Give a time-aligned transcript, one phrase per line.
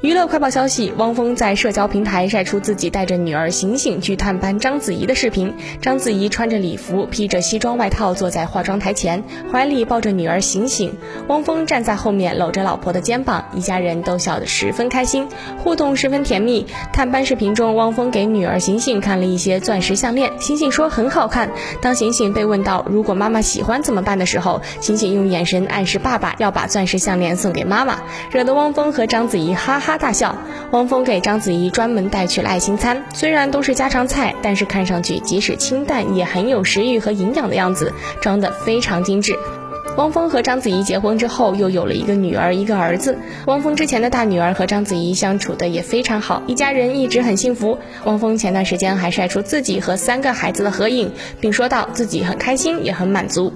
[0.00, 5.54] 娱乐快报消息：汪峰在社交平台晒出自己带着女儿醒醒去探班章子怡的视频。
[5.80, 10.92] 章子怡穿着礼服，披着西装外套，坐在化妆台前，怀里抱着女儿醒醒。
[11.28, 15.26] 汪峰站在后面搂着老婆的肩膀，一家人都笑得十分开心，
[15.62, 16.66] 互动十分甜蜜。
[16.92, 21.50] 探班视频中，汪峰给女儿醒醒看了一些钻石项链，醒醒说很好看。
[21.80, 29.98] 当醒醒被问到如果妈妈喜欢怎么办的时候，醒醒用眼神暗示爸爸要把钻石项链送给妈妈，惹得汪峰和章子怡哈哈。
[29.98, 30.36] 大笑，
[30.72, 39.34] 汪峰给章子怡专门带去了爱心餐，虽然都是家常菜，但是看上去即使清淡也很有食欲和营养的样子，装的非常精致。
[39.96, 43.16] 汪峰和章子怡结婚之后，又有了一个女儿，一个儿子。
[43.46, 47.78] 汪峰之前的大女儿和章子怡相处的也非常好，一家人一直很幸福。
[48.04, 53.52] 汪峰前段时间还晒出自己和三个孩子的合影，并说道自己很开心，也很满足。